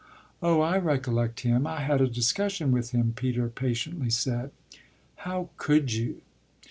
"Oh 0.41 0.61
I 0.61 0.79
recollect 0.79 1.41
him 1.41 1.67
I 1.67 1.81
had 1.81 2.01
a 2.01 2.07
discussion 2.07 2.71
with 2.71 2.89
him," 2.89 3.13
Peter 3.15 3.49
patiently 3.49 4.09
said. 4.09 4.49
"How 5.17 5.49
could 5.59 5.93
you? 5.93 6.21